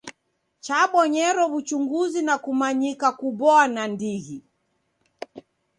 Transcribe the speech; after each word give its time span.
Chabonyero 0.65 1.43
w'uchunguzi 1.51 2.19
na 2.27 2.35
kumanyika 2.43 3.07
kuboa 3.19 3.63
nandighi. 3.73 4.37